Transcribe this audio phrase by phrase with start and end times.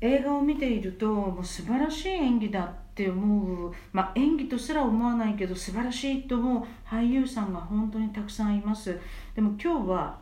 [0.00, 8.98] 映画を見ているともう素晴らしい演技だって思う、まあ、演技とすら思わないけど素晴らしいと思う俳優さんが本当にたくさんいます。
[9.34, 10.18] でも今日は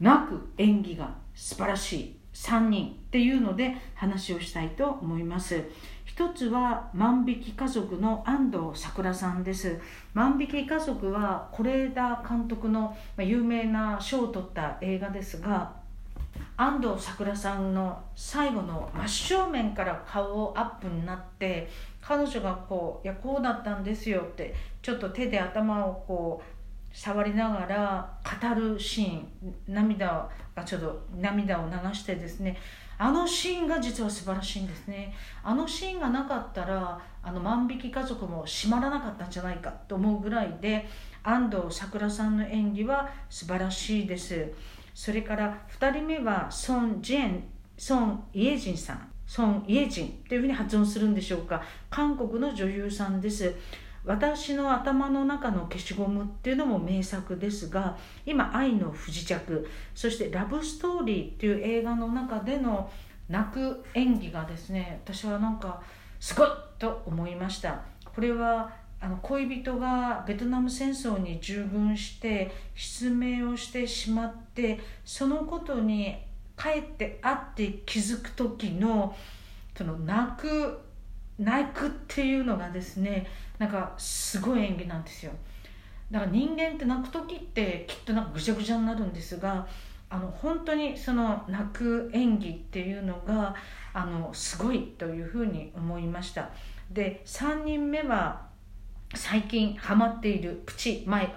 [0.00, 2.16] なく演技が素晴らしい。
[2.36, 5.64] 3人っていうので話をしたいと思います。
[6.04, 9.80] 一つは万引き家族の安藤サクラさんです。
[10.12, 15.85] 万引き家族は是枝監督の有名な賞を取った映画ですが
[16.56, 21.68] 安藤サクラさんの最後の真正面から顔をアップになって
[22.00, 29.26] 彼女がこう「いやこうだったんですよ」ってちょっと手で頭をこう触りながら語るシーン
[29.68, 32.56] 涙がちょっと涙を流してですね
[32.98, 35.12] あのシーンが実は素晴らしいんですね。
[35.42, 40.88] あのシーンがなかったらあの万引き家族も閉まらなかったんじゃないかと思うぐらいで
[41.22, 44.50] 安藤サクラさんの演技は素晴らしいです。
[44.96, 47.44] それから2人目はソン・ジェン
[47.76, 49.12] ソン・イエジンさん。
[49.26, 51.62] ソン・イエジンというふうに発音するんでしょうか。
[51.90, 53.54] 韓国の女優さんです。
[54.06, 62.90] 私の頭の中の消しゴムっていうのも名作ですが今「愛の不時着」そして「ラブストーリー」っていう映画の中での
[63.28, 65.82] 泣く演技がですね私はなんか
[66.18, 67.82] すごいと思いました。
[68.14, 76.16] これはあの恋人がベトナム戦争に従軍して失明をしてしまってそのことに
[76.56, 79.14] 帰って会って気づく時の
[79.76, 80.78] その泣く
[81.38, 83.26] 泣くっていうのがですね
[83.58, 85.32] なんかすごい演技なんですよ。
[86.10, 89.66] だから人間って泣く時ってきっとなんかぐちゃぐちゃになるんですが
[90.08, 93.54] あの本当にその泣く演技っていうのが
[93.92, 96.50] あのすごいというふうに思いました。
[96.90, 98.46] で3人目は
[99.16, 101.34] 最近ハマっているプチ前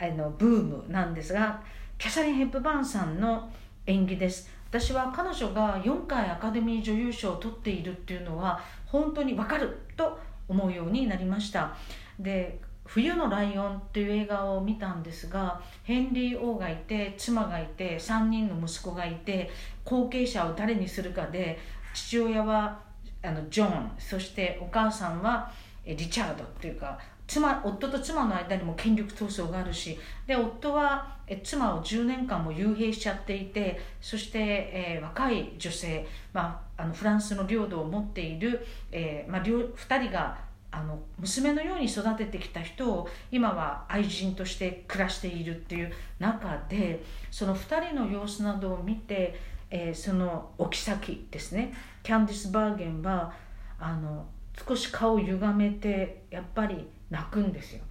[0.00, 1.62] あのブームなんですが
[1.96, 3.48] キャサリン・ヘップバーンさんの
[3.86, 4.50] 演技です。
[4.68, 11.76] 私は彼女が4回アカデミー女優賞を取っているっていうのは本当に分かると思うようになりました。
[12.18, 19.50] で「冬のライオン」っていう映画を見たんですがヘンリー王がいて妻がいて3人の息子がいて
[19.84, 21.60] 後継者を誰にするかで
[21.94, 22.80] 父親は
[23.22, 25.50] あのジョンそしてお母さんは
[25.86, 40.36] リチャードっていうか妻夫と妻の間にも権力闘争があるしで夫は妻を10年間も幽閉しちゃっていてそして、えー、若い女性、まあ、あのフランスの領土を持っている、えーまあ、2人が
[40.70, 49.38] あの娘のように育ててきた人を今は愛人として暮らしているっていう中でその2人の様子などを見て、
[49.70, 51.72] えー、その置き先ですね。
[52.02, 53.32] キャンディス・バーゲンは
[53.78, 54.26] あの
[54.66, 57.82] 少し顔を歪めてやっぱり泣くんですよ。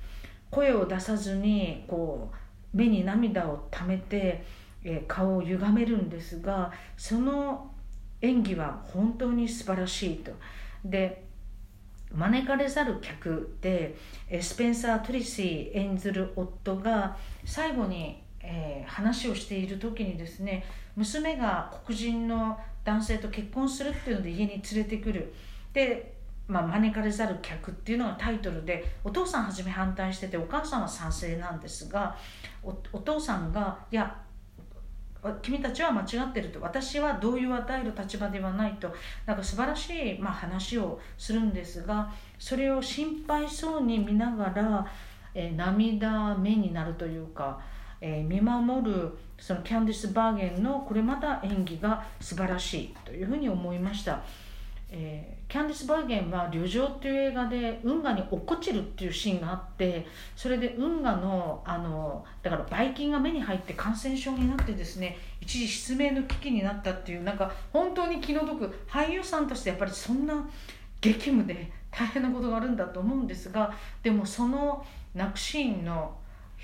[0.50, 4.44] 声を出さずにこう目に涙をためて、
[4.84, 7.72] え、顔を歪めるんですがその
[8.22, 10.31] 演技は本当に素晴らしいと。
[10.84, 11.24] で
[12.13, 13.95] 招かれざる客で
[14.40, 20.63] スペンサー・トリシー演ずる夫が最後に、えー、話をしている時にですね
[20.95, 25.34] 娘が黒人の男性と結婚するっていうので家に連れてくる。
[25.74, 26.13] で
[26.47, 32.15] まあ、招かれざる客っていうのがタイトルでお父さんはじめ反対しててお母さんは賛成なんですが
[32.63, 34.23] お父さんがいや
[35.41, 38.93] 君たちは間違ってると私は同意を与える立場ではないと
[39.25, 44.85] なんか素晴らしい、まあ、話をするんですがそれを心配そうに見ながら、
[45.33, 47.61] えー、涙目になるというか、
[48.01, 54.21] えー、見守るそのキャンディス・バーゲンのこれまた演技が素晴らしいというふうに思いました。
[54.95, 60.05] えー、キャンディス・バーゲンは「旅情」っていう映画で運河に落っこちるっていうシーンがあって
[60.35, 70.47] それで運河のあのだからばい菌が目に入って感染症になってですね一時失明の危機になったっていうなんか本当に気の毒俳優さんとしてやっぱりそんな
[71.01, 76.15] 激務で大変なことがあるんだと思うんですがでもその泣くシーンの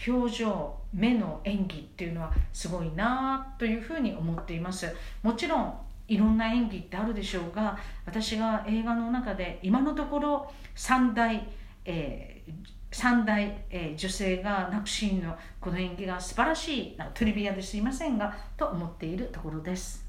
[0.08, 4.96] 表情目の演技っていうのはすごいなというふうに思っています。
[5.24, 5.74] もちろん
[6.10, 11.48] いろんな演技ってあるでしょうが私が映画の中で今のところ3大、
[11.86, 12.54] えー、
[12.92, 20.09] 三代、えー、女性が泣くシーンのこの演技が素晴らしいトリビアですいませんがと思っているところです。